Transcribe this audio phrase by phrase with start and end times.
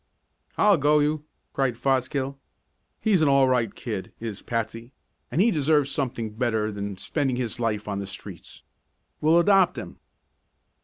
[0.57, 2.39] "I'll go you!" cried Fosgill.
[3.01, 4.93] "He's an all right kid, is Patsy,
[5.29, 8.63] and he deserves something better than spending his life on the streets.
[9.21, 9.99] We'll adopt him."